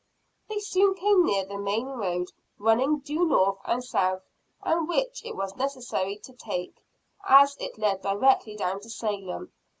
They 0.49 0.57
soon 0.59 0.95
came 0.95 1.27
near 1.27 1.45
the 1.45 1.59
main 1.59 1.85
road, 1.85 2.29
running 2.57 3.01
due 3.01 3.23
north 3.23 3.59
and 3.65 3.83
south, 3.83 4.23
and 4.63 4.89
which 4.89 5.23
it 5.23 5.35
was 5.35 5.55
necessary 5.55 6.15
to 6.23 6.33
take, 6.33 6.83
as 7.27 7.55
it 7.59 7.77
led 7.77 8.01
directly 8.01 8.55
down 8.55 8.79
to 8.79 8.89
Salem. 8.89 9.51